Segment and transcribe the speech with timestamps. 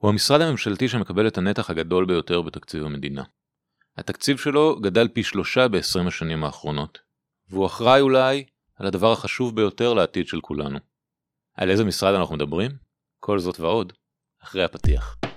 [0.00, 3.22] הוא המשרד הממשלתי שמקבל את הנתח הגדול ביותר בתקציב המדינה.
[3.96, 6.98] התקציב שלו גדל פי שלושה ב-20 השנים האחרונות,
[7.48, 8.44] והוא אחראי אולי
[8.76, 10.78] על הדבר החשוב ביותר לעתיד של כולנו.
[11.54, 12.70] על איזה משרד אנחנו מדברים?
[13.20, 13.92] כל זאת ועוד,
[14.42, 15.29] אחרי הפתיח.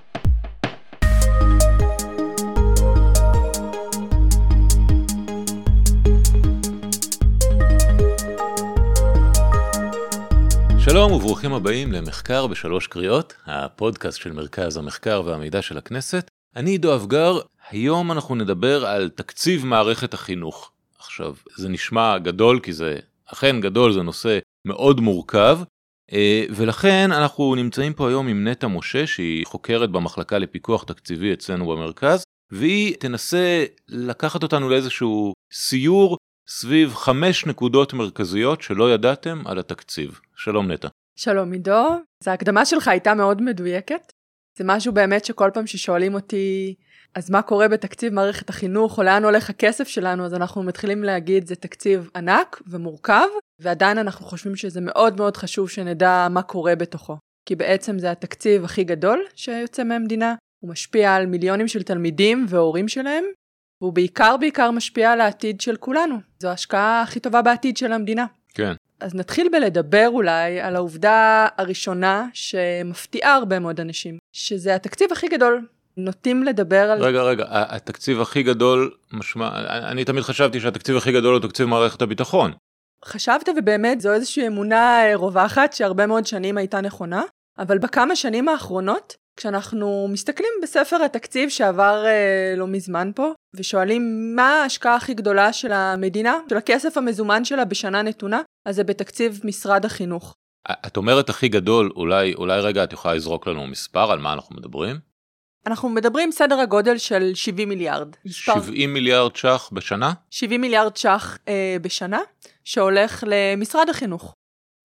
[10.89, 16.31] שלום וברוכים הבאים למחקר בשלוש קריאות, הפודקאסט של מרכז המחקר והמידע של הכנסת.
[16.55, 17.39] אני עידו אבגר,
[17.69, 20.71] היום אנחנו נדבר על תקציב מערכת החינוך.
[20.99, 25.59] עכשיו, זה נשמע גדול כי זה אכן גדול, זה נושא מאוד מורכב,
[26.13, 31.67] אה, ולכן אנחנו נמצאים פה היום עם נטע משה שהיא חוקרת במחלקה לפיקוח תקציבי אצלנו
[31.67, 40.19] במרכז, והיא תנסה לקחת אותנו לאיזשהו סיור סביב חמש נקודות מרכזיות שלא ידעתם על התקציב.
[40.35, 40.87] שלום נטע.
[41.15, 41.87] שלום עידו,
[42.21, 44.11] אז ההקדמה שלך הייתה מאוד מדויקת.
[44.57, 46.75] זה משהו באמת שכל פעם ששואלים אותי,
[47.15, 51.47] אז מה קורה בתקציב מערכת החינוך, או לאן הולך הכסף שלנו, אז אנחנו מתחילים להגיד
[51.47, 53.27] זה תקציב ענק ומורכב,
[53.59, 57.17] ועדיין אנחנו חושבים שזה מאוד מאוד חשוב שנדע מה קורה בתוכו.
[57.45, 62.87] כי בעצם זה התקציב הכי גדול שיוצא מהמדינה, הוא משפיע על מיליונים של תלמידים והורים
[62.87, 63.23] שלהם,
[63.83, 66.15] והוא בעיקר בעיקר משפיע על העתיד של כולנו.
[66.39, 68.25] זו ההשקעה הכי טובה בעתיד של המדינה.
[68.53, 68.73] כן.
[68.99, 75.67] אז נתחיל בלדבר אולי על העובדה הראשונה שמפתיעה הרבה מאוד אנשים, שזה התקציב הכי גדול.
[75.97, 77.03] נוטים לדבר על...
[77.03, 79.49] רגע, רגע, התקציב הכי גדול משמע,
[79.91, 82.53] אני תמיד חשבתי שהתקציב הכי גדול הוא תקציב מערכת הביטחון.
[83.05, 87.23] חשבת ובאמת זו איזושהי אמונה רווחת שהרבה מאוד שנים הייתה נכונה,
[87.59, 94.61] אבל בכמה שנים האחרונות כשאנחנו מסתכלים בספר התקציב שעבר אה, לא מזמן פה, ושואלים מה
[94.61, 99.85] ההשקעה הכי גדולה של המדינה, של הכסף המזומן שלה בשנה נתונה, אז זה בתקציב משרד
[99.85, 100.35] החינוך.
[100.87, 104.55] את אומרת הכי גדול, אולי, אולי רגע את יכולה לזרוק לנו מספר על מה אנחנו
[104.55, 104.99] מדברים?
[105.67, 108.07] אנחנו מדברים סדר הגודל של 70 מיליארד.
[108.25, 108.61] מספר...
[108.61, 110.13] 70 מיליארד ש"ח בשנה?
[110.29, 112.19] 70 מיליארד ש"ח אה, בשנה,
[112.63, 114.33] שהולך למשרד החינוך.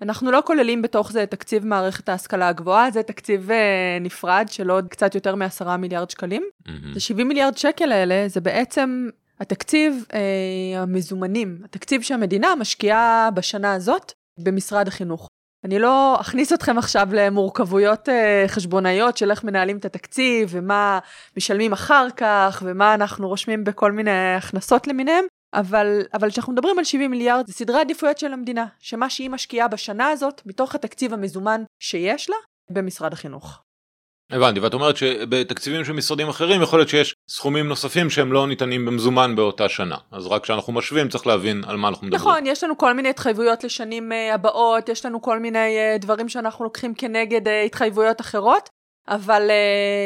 [0.03, 4.89] אנחנו לא כוללים בתוך זה תקציב מערכת ההשכלה הגבוהה, זה תקציב uh, נפרד של עוד
[4.89, 6.43] קצת יותר מ-10 מיליארד שקלים.
[6.43, 6.71] Mm-hmm.
[6.95, 9.09] זה 70 מיליארד שקל האלה, זה בעצם
[9.41, 10.15] התקציב uh,
[10.77, 15.29] המזומנים, התקציב שהמדינה משקיעה בשנה הזאת במשרד החינוך.
[15.65, 18.13] אני לא אכניס אתכם עכשיו למורכבויות uh,
[18.49, 20.99] חשבונאיות של איך מנהלים את התקציב ומה
[21.37, 26.85] משלמים אחר כך ומה אנחנו רושמים בכל מיני הכנסות למיניהם, אבל, אבל כשאנחנו מדברים על
[26.85, 31.63] 70 מיליארד, זה סדרי עדיפויות של המדינה, שמה שהיא משקיעה בשנה הזאת, מתוך התקציב המזומן
[31.83, 32.37] שיש לה,
[32.71, 33.63] במשרד החינוך.
[34.31, 38.87] הבנתי, ואת אומרת שבתקציבים של משרדים אחרים יכול להיות שיש סכומים נוספים שהם לא ניתנים
[38.87, 39.97] במזומן באותה שנה.
[40.11, 42.29] אז רק כשאנחנו משווים צריך להבין על מה אנחנו מדברים.
[42.29, 46.29] נכון, יש לנו כל מיני התחייבויות לשנים אה, הבאות, יש לנו כל מיני אה, דברים
[46.29, 48.69] שאנחנו לוקחים כנגד אה, התחייבויות אחרות,
[49.09, 49.51] אבל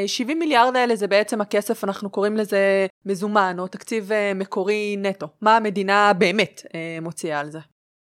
[0.06, 4.96] 70 אה, מיליארד האלה זה בעצם הכסף, אנחנו קוראים לזה מזומן, או תקציב אה, מקורי
[4.98, 5.26] נטו.
[5.40, 7.58] מה המדינה באמת אה, מוציאה על זה.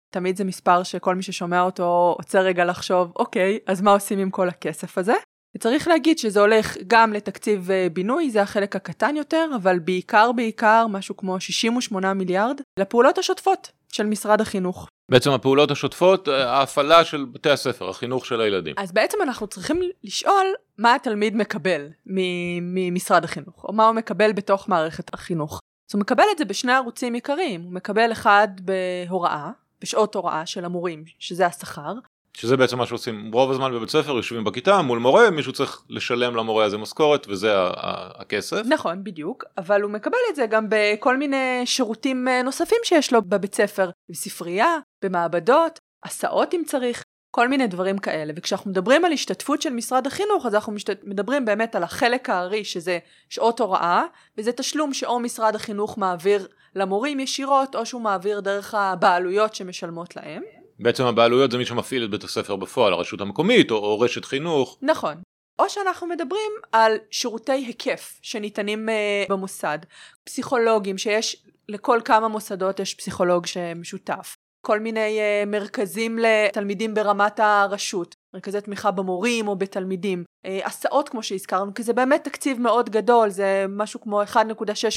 [0.09, 4.29] תמיד זה מספר שכל מי ששומע אותו עוצר רגע לחשוב, אוקיי, אז מה עושים עם
[4.29, 5.13] כל הכסף הזה?
[5.55, 11.17] וצריך להגיד שזה הולך גם לתקציב בינוי, זה החלק הקטן יותר, אבל בעיקר בעיקר משהו
[11.17, 14.87] כמו 68 מיליארד לפעולות השוטפות של משרד החינוך.
[15.11, 18.75] בעצם הפעולות השוטפות, ההפעלה של בתי הספר, החינוך של הילדים.
[18.77, 21.87] אז בעצם אנחנו צריכים לשאול מה התלמיד מקבל
[22.61, 25.59] ממשרד החינוך, או מה הוא מקבל בתוך מערכת החינוך.
[25.89, 29.51] אז הוא מקבל את זה בשני ערוצים עיקריים, הוא מקבל אחד בהוראה,
[29.81, 31.93] בשעות הוראה של המורים, שזה השכר,
[32.37, 36.35] שזה בעצם מה שעושים רוב הזמן בבית ספר יושבים בכיתה מול מורה מישהו צריך לשלם
[36.35, 37.53] למורה הזה משכורת וזה
[38.15, 38.61] הכסף.
[38.69, 43.21] נכון בדיוק אבל הוא מקבל את זה גם בכל מיני שירותים אה, נוספים שיש לו
[43.21, 49.61] בבית ספר בספרייה במעבדות הסעות אם צריך כל מיני דברים כאלה וכשאנחנו מדברים על השתתפות
[49.61, 50.99] של משרד החינוך אז אנחנו משת...
[51.03, 54.03] מדברים באמת על החלק הארי שזה שעות הוראה
[54.37, 60.64] וזה תשלום שאו משרד החינוך מעביר למורים ישירות או שהוא מעביר דרך הבעלויות שמשלמות להם.
[60.79, 64.77] בעצם הבעלויות זה מי שמפעיל את בית הספר בפועל, הרשות המקומית או, או רשת חינוך.
[64.81, 65.15] נכון.
[65.59, 69.79] או שאנחנו מדברים על שירותי היקף שניתנים uh, במוסד.
[70.23, 74.35] פסיכולוגים שיש, לכל כמה מוסדות יש פסיכולוג שמשותף.
[74.65, 81.23] כל מיני uh, מרכזים לתלמידים ברמת הרשות, מרכזי תמיכה במורים או בתלמידים, uh, הסעות כמו
[81.23, 84.37] שהזכרנו, כי זה באמת תקציב מאוד גדול, זה משהו כמו 1.6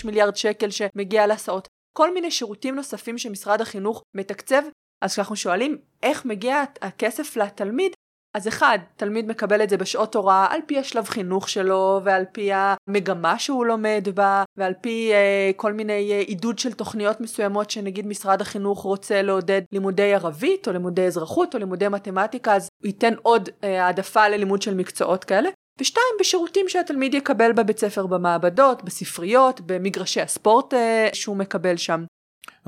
[0.05, 1.69] מיליארד שקל שמגיע להסעות.
[1.97, 4.63] כל מיני שירותים נוספים שמשרד החינוך מתקצב
[5.03, 7.93] אז כשאנחנו שואלים איך מגיע הכסף לתלמיד,
[8.35, 12.51] אז אחד, תלמיד מקבל את זה בשעות הוראה על פי השלב חינוך שלו ועל פי
[12.53, 18.07] המגמה שהוא לומד בה ועל פי אה, כל מיני אה, עידוד של תוכניות מסוימות שנגיד
[18.07, 23.15] משרד החינוך רוצה לעודד לימודי ערבית או לימודי אזרחות או לימודי מתמטיקה אז הוא ייתן
[23.23, 25.49] עוד אה, העדפה ללימוד של מקצועות כאלה
[25.81, 32.05] ושתיים, בשירותים שהתלמיד יקבל בבית ספר במעבדות, בספריות, במגרשי הספורט אה, שהוא מקבל שם.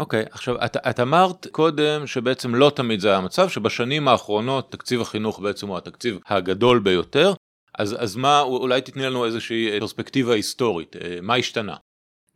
[0.00, 4.72] אוקיי, okay, עכשיו את, את אמרת קודם שבעצם לא תמיד זה היה המצב, שבשנים האחרונות
[4.72, 7.32] תקציב החינוך בעצם הוא התקציב הגדול ביותר,
[7.78, 11.76] אז, אז מה, אולי תתני לנו איזושהי פרספקטיבה היסטורית, אה, מה השתנה?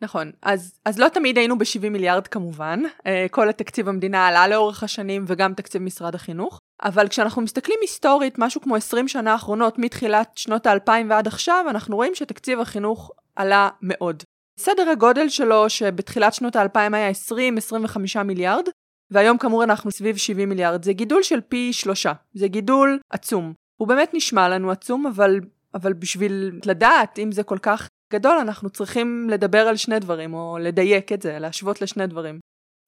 [0.02, 4.82] נכון, אז, אז לא תמיד היינו ב-70 מיליארד כמובן, אה, כל התקציב המדינה עלה לאורך
[4.82, 10.30] השנים וגם תקציב משרד החינוך, אבל כשאנחנו מסתכלים היסטורית, משהו כמו 20 שנה האחרונות, מתחילת
[10.36, 14.22] שנות האלפיים ועד עכשיו, אנחנו רואים שתקציב החינוך עלה מאוד.
[14.58, 18.68] סדר הגודל שלו שבתחילת שנות האלפיים היה 20-25 מיליארד,
[19.10, 23.52] והיום כאמור אנחנו סביב 70 מיליארד, זה גידול של פי שלושה, זה גידול עצום.
[23.80, 25.40] הוא באמת נשמע לנו עצום, אבל,
[25.74, 30.58] אבל בשביל לדעת אם זה כל כך גדול, אנחנו צריכים לדבר על שני דברים, או
[30.60, 32.38] לדייק את זה, להשוות לשני דברים.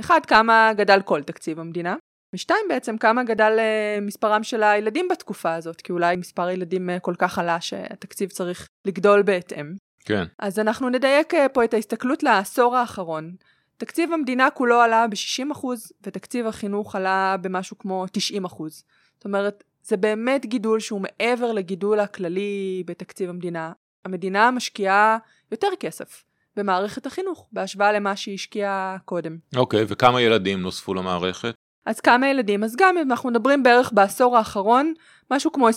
[0.00, 1.96] אחד, כמה גדל כל תקציב המדינה,
[2.34, 7.00] ושתיים בעצם, כמה גדל uh, מספרם של הילדים בתקופה הזאת, כי אולי מספר הילדים uh,
[7.00, 9.74] כל כך עלה שהתקציב צריך לגדול בהתאם.
[10.06, 10.24] כן.
[10.38, 13.34] אז אנחנו נדייק uh, פה את ההסתכלות לעשור האחרון.
[13.76, 15.66] תקציב המדינה כולו עלה ב-60%
[16.02, 18.04] ותקציב החינוך עלה במשהו כמו
[18.44, 18.48] 90%.
[18.68, 23.72] זאת אומרת, זה באמת גידול שהוא מעבר לגידול הכללי בתקציב המדינה.
[24.04, 25.18] המדינה משקיעה
[25.52, 26.24] יותר כסף
[26.56, 29.36] במערכת החינוך בהשוואה למה שהיא השקיעה קודם.
[29.56, 31.54] אוקיי, okay, וכמה ילדים נוספו למערכת?
[31.86, 32.64] אז כמה ילדים?
[32.64, 34.94] אז גם אם אנחנו מדברים בערך בעשור האחרון,
[35.30, 35.72] משהו כמו 23%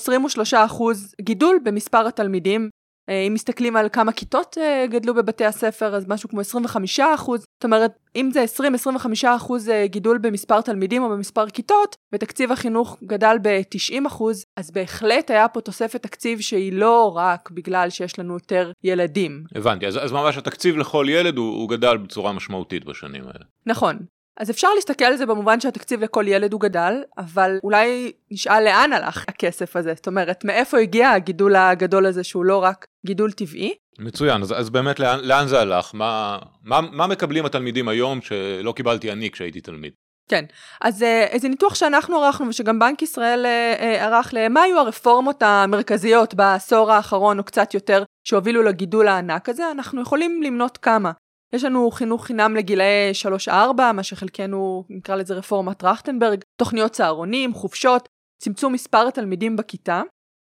[1.22, 2.79] גידול במספר התלמידים אה,
[3.28, 7.40] אם מסתכלים על כמה כיתות אה, גדלו בבתי הספר, אז משהו כמו 25 אחוז.
[7.40, 12.98] זאת אומרת, אם זה 20-25 אחוז אה, גידול במספר תלמידים או במספר כיתות, ותקציב החינוך
[13.04, 18.34] גדל ב-90 אחוז, אז בהחלט היה פה תוספת תקציב שהיא לא רק בגלל שיש לנו
[18.34, 19.44] יותר ילדים.
[19.56, 23.46] הבנתי, אז, אז ממש התקציב לכל ילד הוא, הוא גדל בצורה משמעותית בשנים האלה.
[23.66, 24.00] נכון.
[24.40, 28.94] אז אפשר להסתכל על זה במובן שהתקציב לכל ילד הוא גדל, אבל אולי נשאל לאן
[28.94, 29.94] הלך הכסף הזה.
[29.96, 33.74] זאת אומרת, מאיפה הגיע הגידול הגדול הזה שהוא לא רק גידול טבעי?
[34.00, 35.92] מצוין, אז, אז באמת לאן, לאן זה הלך?
[35.94, 39.94] מה, מה, מה מקבלים התלמידים היום שלא קיבלתי אני כשהייתי תלמיד?
[40.30, 40.46] כן,
[40.82, 45.44] אז אה, איזה ניתוח שאנחנו ערכנו ושגם בנק ישראל אה, אה, ערך למה היו הרפורמות
[45.44, 51.12] המרכזיות בעשור האחרון או קצת יותר שהובילו לגידול הענק הזה, אנחנו יכולים למנות כמה.
[51.54, 53.12] יש לנו חינוך חינם לגילאי
[53.48, 53.52] 3-4,
[53.94, 58.10] מה שחלקנו נקרא לזה רפורמת טרכטנברג, תוכניות צהרונים, חופשות,
[58.42, 60.02] צמצום מספר התלמידים בכיתה,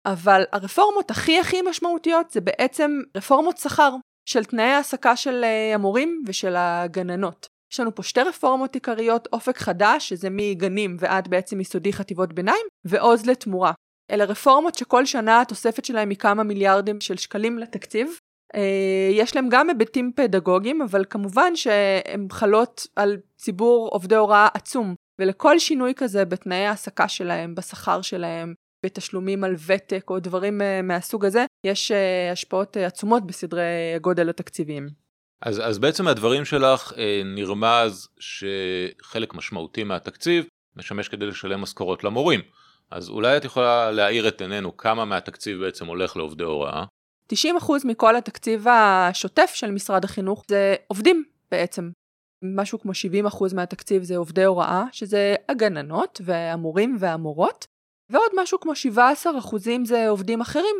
[0.05, 3.95] אבל הרפורמות הכי הכי משמעותיות זה בעצם רפורמות שכר
[4.29, 7.47] של תנאי העסקה של אה, המורים ושל הגננות.
[7.73, 12.65] יש לנו פה שתי רפורמות עיקריות, אופק חדש, שזה מגנים ועד בעצם יסודי חטיבות ביניים,
[12.85, 13.71] ועוז לתמורה.
[14.11, 18.19] אלה רפורמות שכל שנה התוספת שלהם היא כמה מיליארדים של שקלים לתקציב,
[19.11, 25.59] יש להם גם היבטים פדגוגיים, אבל כמובן שהן חלות על ציבור עובדי הוראה עצום, ולכל
[25.59, 28.53] שינוי כזה בתנאי העסקה שלהם, בשכר שלהם,
[28.85, 34.87] בתשלומים על ותק או דברים אה, מהסוג הזה, יש אה, השפעות עצומות בסדרי הגודל התקציביים.
[35.41, 36.93] אז, אז בעצם מהדברים שלך
[37.25, 40.45] נרמז שחלק משמעותי מהתקציב
[40.75, 42.39] משמש כדי לשלם משכורות למורים.
[42.91, 46.83] אז אולי את יכולה להאיר את עינינו כמה מהתקציב בעצם הולך לעובדי הוראה?
[47.33, 47.35] 90%
[47.85, 51.89] מכל התקציב השוטף של משרד החינוך זה עובדים בעצם.
[52.43, 52.91] משהו כמו
[53.51, 57.65] 70% מהתקציב זה עובדי הוראה, שזה הגננות והמורים והמורות,
[58.09, 60.75] ועוד משהו כמו 17% זה עובדים אחרים.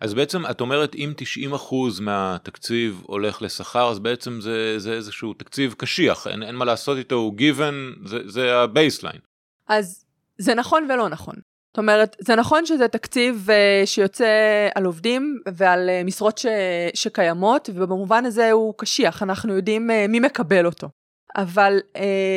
[0.00, 1.12] אז בעצם את אומרת אם
[1.54, 6.98] 90% מהתקציב הולך לשכר אז בעצם זה, זה איזשהו תקציב קשיח, אין, אין מה לעשות
[6.98, 9.20] איתו, הוא given, זה, זה ה-baseline.
[9.68, 10.04] אז
[10.38, 11.34] זה נכון ולא נכון.
[11.68, 14.26] זאת אומרת, זה נכון שזה תקציב אה, שיוצא
[14.74, 16.46] על עובדים ועל אה, משרות ש...
[16.94, 20.88] שקיימות, ובמובן הזה הוא קשיח, אנחנו יודעים אה, מי מקבל אותו.
[21.36, 21.78] אבל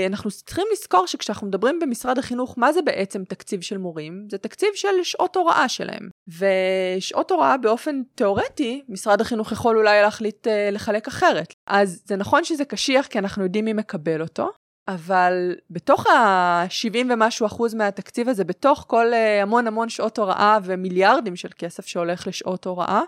[0.07, 4.27] אנחנו צריכים לזכור שכשאנחנו מדברים במשרד החינוך, מה זה בעצם תקציב של מורים?
[4.31, 6.09] זה תקציב של שעות הוראה שלהם.
[6.27, 11.53] ושעות הוראה באופן תיאורטי, משרד החינוך יכול אולי להחליט לחלק אחרת.
[11.67, 14.51] אז זה נכון שזה קשיח כי אנחנו יודעים מי מקבל אותו,
[14.87, 21.35] אבל בתוך ה-70 ומשהו אחוז מהתקציב הזה, בתוך כל אה, המון המון שעות הוראה ומיליארדים
[21.35, 23.01] של כסף שהולך לשעות הוראה,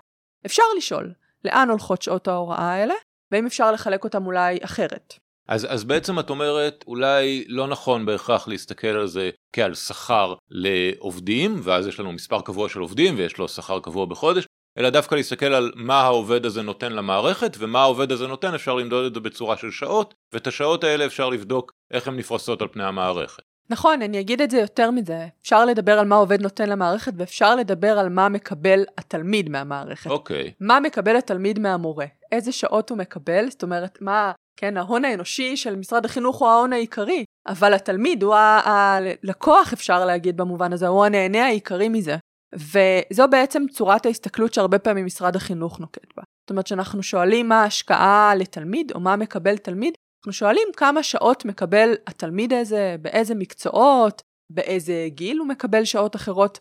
[0.46, 1.14] אפשר לשאול
[1.46, 2.94] לאן הולכות שעות ההוראה האלה,
[3.32, 5.14] ואם אפשר לחלק אותם אולי אחרת.
[5.48, 11.60] אז, אז בעצם את אומרת, אולי לא נכון בהכרח להסתכל על זה כעל שכר לעובדים,
[11.64, 14.46] ואז יש לנו מספר קבוע של עובדים ויש לו שכר קבוע בחודש,
[14.78, 19.06] אלא דווקא להסתכל על מה העובד הזה נותן למערכת ומה העובד הזה נותן אפשר למדוד
[19.06, 22.84] את זה בצורה של שעות ואת השעות האלה אפשר לבדוק איך הן נפרסות על פני
[22.84, 23.44] המערכת.
[23.70, 25.28] נכון, אני אגיד את זה יותר מזה.
[25.42, 30.10] אפשר לדבר על מה עובד נותן למערכת ואפשר לדבר על מה מקבל התלמיד מהמערכת.
[30.10, 30.48] אוקיי.
[30.48, 30.52] Okay.
[30.60, 32.06] מה מקבל התלמיד מהמורה?
[32.32, 33.50] איזה שעות הוא מקבל?
[33.50, 38.36] זאת אומרת, מה, כן, ההון האנושי של משרד החינוך הוא ההון העיקרי, אבל התלמיד הוא
[38.36, 42.16] הלקוח, אפשר להגיד במובן הזה, הוא הנהנה העיקרי מזה.
[42.56, 46.24] וזו בעצם צורת ההסתכלות שהרבה פעמים משרד החינוך נוקט בה.
[46.44, 51.46] זאת אומרת שאנחנו שואלים מה ההשקעה לתלמיד, או מה מקבל תלמיד, אנחנו שואלים כמה שעות
[51.46, 56.60] מקבל התלמיד הזה, באיזה מקצועות, באיזה גיל הוא מקבל שעות אחרות,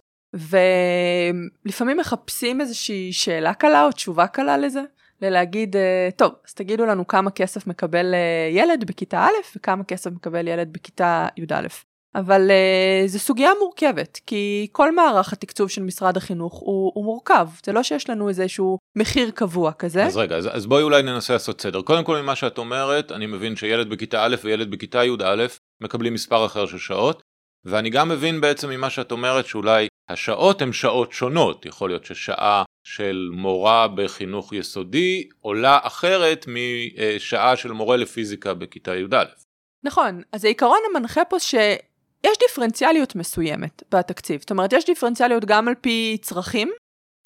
[1.64, 4.82] ולפעמים מחפשים איזושהי שאלה קלה או תשובה קלה לזה,
[5.22, 10.10] ללהגיד, אה, טוב, אז תגידו לנו כמה כסף מקבל אה, ילד בכיתה א' וכמה כסף
[10.10, 11.66] מקבל ילד בכיתה י"א.
[12.14, 17.48] אבל uh, זו סוגיה מורכבת, כי כל מערך התקצוב של משרד החינוך הוא, הוא מורכב,
[17.64, 20.04] זה לא שיש לנו איזשהו מחיר קבוע כזה.
[20.04, 21.82] אז רגע, אז, אז בואי אולי ננסה לעשות סדר.
[21.82, 25.46] קודם כל ממה שאת אומרת, אני מבין שילד בכיתה א' וילד בכיתה י"א
[25.80, 27.22] מקבלים מספר אחר של שעות,
[27.64, 32.64] ואני גם מבין בעצם ממה שאת אומרת שאולי השעות הן שעות שונות, יכול להיות ששעה
[32.84, 39.24] של מורה בחינוך יסודי עולה אחרת משעה של מורה לפיזיקה בכיתה י"א.
[39.84, 41.38] נכון, אז העיקרון המנחה פה
[42.26, 46.70] שיש דיפרנציאליות מסוימת בתקציב, זאת אומרת יש דיפרנציאליות גם על פי צרכים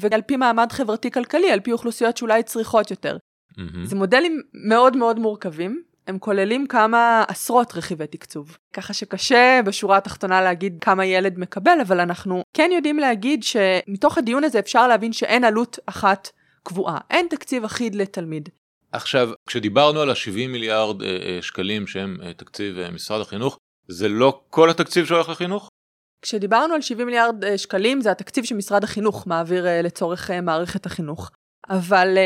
[0.00, 3.16] ועל פי מעמד חברתי-כלכלי, על פי אוכלוסיות שאולי צריכות יותר.
[3.16, 3.84] Mm-hmm.
[3.84, 8.58] זה מודלים מאוד מאוד מורכבים, הם כוללים כמה עשרות רכיבי תקצוב.
[8.72, 14.44] ככה שקשה בשורה התחתונה להגיד כמה ילד מקבל, אבל אנחנו כן יודעים להגיד שמתוך הדיון
[14.44, 16.30] הזה אפשר להבין שאין עלות אחת
[16.62, 18.48] קבועה, אין תקציב אחיד לתלמיד.
[18.92, 24.40] עכשיו, כשדיברנו על ה-70 מיליארד אה, אה, שקלים שהם אה, תקציב משרד החינוך, זה לא
[24.50, 25.68] כל התקציב שהולך לחינוך?
[26.22, 30.86] כשדיברנו על 70 מיליארד אה, שקלים זה התקציב שמשרד החינוך מעביר אה, לצורך אה, מערכת
[30.86, 31.30] החינוך.
[31.70, 32.18] אבל...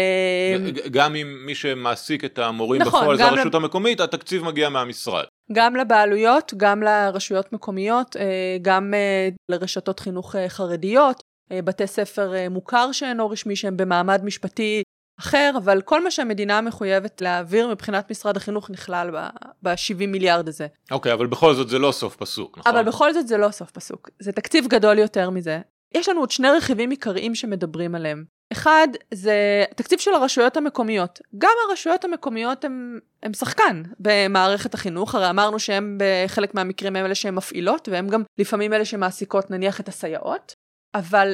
[0.90, 3.56] גם אם מי שמעסיק את המורים נכון, בפועל זה הרשות לב...
[3.56, 5.24] המקומית, התקציב מגיע מהמשרד.
[5.52, 8.16] גם לבעלויות, גם לרשויות מקומיות,
[8.62, 8.94] גם
[9.48, 14.82] לרשתות חינוך חרדיות, בתי ספר מוכר שאינו רשמי שהם במעמד משפטי
[15.20, 19.10] אחר, אבל כל מה שהמדינה מחויבת להעביר מבחינת משרד החינוך נכלל
[19.62, 20.66] ב-70 מיליארד הזה.
[20.90, 22.72] אוקיי, okay, אבל בכל זאת זה לא סוף פסוק, נכון?
[22.72, 24.10] אבל בכל זאת זה לא סוף פסוק.
[24.18, 25.60] זה תקציב גדול יותר מזה.
[25.94, 28.24] יש לנו עוד שני רכיבים עיקריים שמדברים עליהם.
[28.52, 31.20] אחד, זה תקציב של הרשויות המקומיות.
[31.38, 37.14] גם הרשויות המקומיות הם, הם שחקן במערכת החינוך, הרי אמרנו שהם בחלק מהמקרים הם אלה
[37.14, 40.54] שהן מפעילות, והם גם לפעמים אלה שמעסיקות נניח את הסייעות,
[40.94, 41.32] אבל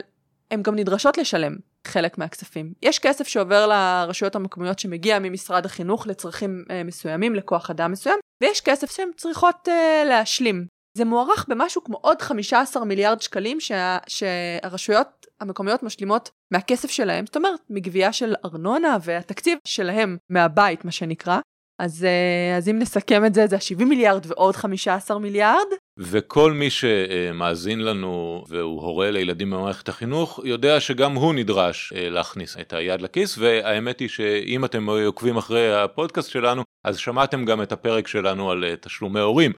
[0.50, 2.72] הן גם נדרשות לשלם חלק מהכספים.
[2.82, 8.60] יש כסף שעובר לרשויות המקומיות שמגיע ממשרד החינוך לצרכים אה, מסוימים, לכוח אדם מסוים, ויש
[8.60, 10.66] כסף שהן צריכות אה, להשלים.
[10.98, 17.36] זה מוערך במשהו כמו עוד 15 מיליארד שקלים שה, שהרשויות המקומיות משלימות מהכסף שלהם, זאת
[17.36, 21.38] אומרת, מגבייה של ארנונה והתקציב שלהם מהבית, מה שנקרא.
[21.78, 25.66] אז, אה, אז אם נסכם את זה, זה ה-70 מיליארד ועוד 15 מיליארד.
[25.98, 32.56] וכל מי שמאזין לנו והוא הורה לילדים במערכת החינוך, יודע שגם הוא נדרש אה, להכניס
[32.60, 37.72] את היד לכיס, והאמת היא שאם אתם עוקבים אחרי הפודקאסט שלנו, אז שמעתם גם את
[37.72, 39.52] הפרק שלנו על אה, תשלומי הורים.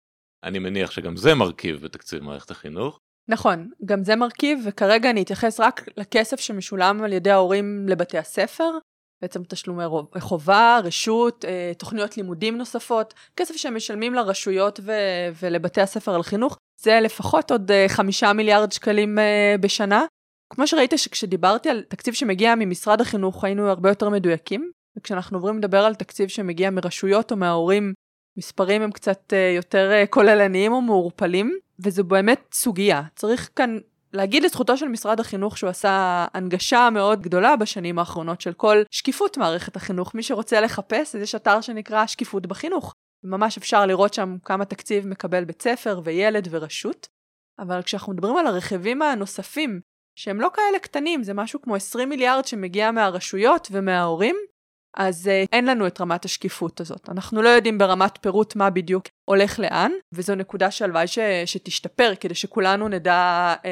[0.44, 2.98] אני מניח שגם זה מרכיב בתקציב מערכת החינוך.
[3.28, 8.70] נכון, גם זה מרכיב, וכרגע אני אתייחס רק לכסף שמשולם על ידי ההורים לבתי הספר,
[9.22, 9.84] בעצם תשלומי
[10.18, 16.58] חובה, רשות, אה, תוכניות לימודים נוספות, כסף שהם משלמים לרשויות ו- ולבתי הספר על חינוך,
[16.80, 20.04] זה לפחות עוד אה, חמישה מיליארד שקלים אה, בשנה.
[20.52, 25.84] כמו שראית שכשדיברתי על תקציב שמגיע ממשרד החינוך היינו הרבה יותר מדויקים, וכשאנחנו עוברים לדבר
[25.84, 27.92] על תקציב שמגיע מרשויות או מההורים
[28.38, 33.02] מספרים הם קצת יותר כוללניים או מעורפלים, וזו באמת סוגיה.
[33.16, 33.78] צריך כאן
[34.12, 39.36] להגיד לזכותו של משרד החינוך שהוא עשה הנגשה מאוד גדולה בשנים האחרונות של כל שקיפות
[39.36, 40.14] מערכת החינוך.
[40.14, 42.94] מי שרוצה לחפש, אז יש אתר שנקרא שקיפות בחינוך.
[43.24, 47.08] ממש אפשר לראות שם כמה תקציב מקבל בית ספר וילד ורשות.
[47.58, 49.80] אבל כשאנחנו מדברים על הרכיבים הנוספים,
[50.18, 54.36] שהם לא כאלה קטנים, זה משהו כמו 20 מיליארד שמגיע מהרשויות ומההורים,
[54.96, 57.08] אז uh, אין לנו את רמת השקיפות הזאת.
[57.08, 61.06] אנחנו לא יודעים ברמת פירוט מה בדיוק הולך לאן, וזו נקודה שהלוואי.
[61.46, 63.64] שתשתפר, כדי שכולנו נדע uh,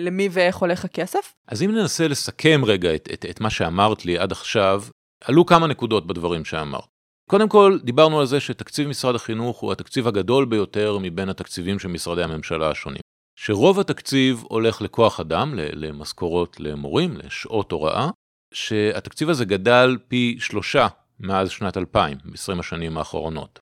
[0.00, 1.34] למי ואיך הולך הכסף.
[1.48, 4.82] אז אם ננסה לסכם רגע את, את, את מה שאמרת לי עד עכשיו,
[5.24, 6.84] עלו כמה נקודות בדברים שאמרת.
[7.30, 11.88] קודם כל, דיברנו על זה שתקציב משרד החינוך הוא התקציב הגדול ביותר מבין התקציבים של
[11.88, 13.00] משרדי הממשלה השונים.
[13.38, 18.10] שרוב התקציב הולך לכוח אדם, למשכורות למורים, לשעות הוראה,
[18.52, 20.86] שהתקציב הזה גדל פי שלושה
[21.20, 23.58] מאז שנת 2000, ב-20 השנים האחרונות.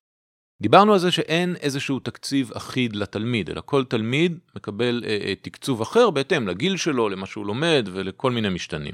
[0.61, 5.81] דיברנו על זה שאין איזשהו תקציב אחיד לתלמיד, אלא כל תלמיד מקבל אה, אה, תקצוב
[5.81, 8.93] אחר בהתאם לגיל שלו, למה שהוא לומד ולכל מיני משתנים.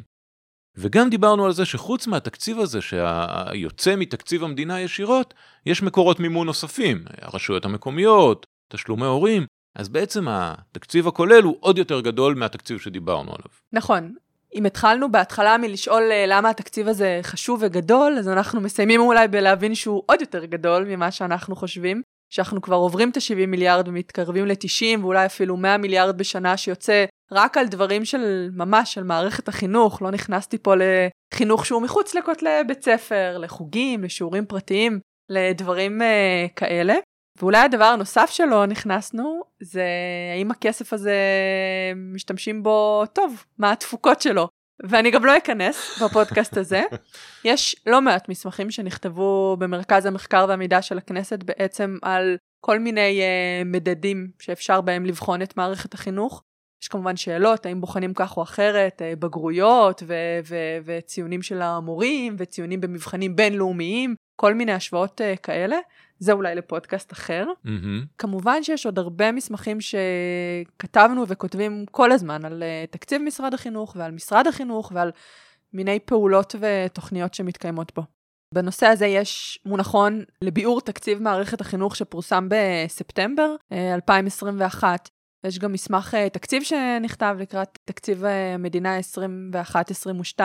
[0.77, 5.33] וגם דיברנו על זה שחוץ מהתקציב הזה שיוצא מתקציב המדינה ישירות,
[5.65, 12.01] יש מקורות מימון נוספים, הרשויות המקומיות, תשלומי הורים, אז בעצם התקציב הכולל הוא עוד יותר
[12.01, 13.51] גדול מהתקציב שדיברנו עליו.
[13.73, 14.15] נכון,
[14.55, 19.75] אם התחלנו בהתחלה מלשאול אה, למה התקציב הזה חשוב וגדול, אז אנחנו מסיימים אולי בלהבין
[19.75, 24.99] שהוא עוד יותר גדול ממה שאנחנו חושבים, שאנחנו כבר עוברים את ה-70 מיליארד ומתקרבים ל-90
[25.01, 30.11] ואולי אפילו 100 מיליארד בשנה שיוצא רק על דברים של ממש של מערכת החינוך, לא
[30.11, 34.99] נכנסתי פה לחינוך שהוא מחוץ לכותלי בית ספר, לחוגים, לשיעורים פרטיים,
[35.29, 36.95] לדברים uh, כאלה.
[37.39, 39.85] ואולי הדבר הנוסף שלא נכנסנו, זה
[40.35, 41.15] האם הכסף הזה
[41.95, 44.47] משתמשים בו טוב, מה התפוקות שלו.
[44.83, 46.81] ואני גם לא אכנס בפודקאסט הזה.
[47.45, 53.67] יש לא מעט מסמכים שנכתבו במרכז המחקר והמידע של הכנסת בעצם על כל מיני uh,
[53.67, 56.43] מדדים שאפשר בהם לבחון את מערכת החינוך.
[56.83, 62.35] יש כמובן שאלות, האם בוחנים כך או אחרת, uh, בגרויות ו- ו- וציונים של המורים
[62.39, 65.77] וציונים במבחנים בינלאומיים, כל מיני השוואות uh, כאלה.
[66.19, 67.47] זה אולי לפודקאסט אחר.
[67.65, 68.05] Mm-hmm.
[68.17, 74.11] כמובן שיש עוד הרבה מסמכים שכתבנו וכותבים כל הזמן על uh, תקציב משרד החינוך ועל
[74.11, 75.11] משרד החינוך ועל
[75.73, 78.03] מיני פעולות ותוכניות שמתקיימות בו.
[78.53, 84.83] בנושא הזה יש מונחון לביאור תקציב מערכת החינוך שפורסם בספטמבר 2021.
[84.83, 88.99] אה, יש גם מסמך תקציב שנכתב לקראת תקציב המדינה
[90.37, 90.41] 21-22,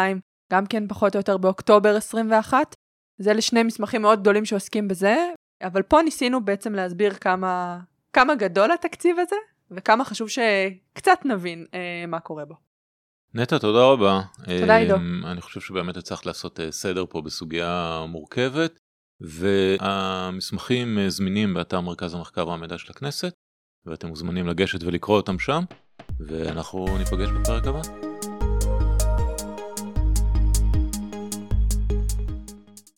[0.52, 2.74] גם כן פחות או יותר באוקטובר 21.
[3.22, 5.16] זה לשני מסמכים מאוד גדולים שעוסקים בזה,
[5.62, 7.78] אבל פה ניסינו בעצם להסביר כמה,
[8.12, 9.36] כמה גדול התקציב הזה,
[9.70, 12.54] וכמה חשוב שקצת נבין אה, מה קורה בו.
[13.34, 14.20] נטע, תודה רבה.
[14.60, 14.96] תודה עידו.
[14.96, 18.78] אמ, אני חושב שבאמת הצלחת לעשות אה, סדר פה בסוגיה מורכבת,
[19.20, 23.32] והמסמכים אה, זמינים באתר מרכז המחקר והמידע של הכנסת,
[23.86, 25.62] ואתם מוזמנים לגשת ולקרוא אותם שם,
[26.20, 28.11] ואנחנו ניפגש בפרק הבא.